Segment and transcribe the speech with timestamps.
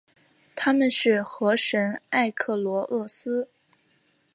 [0.55, 3.51] 她们是河神埃克罗厄斯。